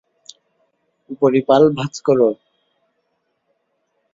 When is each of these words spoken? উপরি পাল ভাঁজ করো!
উপরি 1.09 1.39
পাল 1.47 1.63
ভাঁজ 1.77 1.93
করো! 2.07 2.29